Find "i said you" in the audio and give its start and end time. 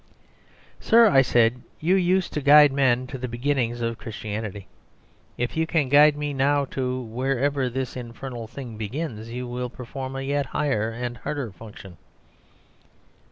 1.09-1.93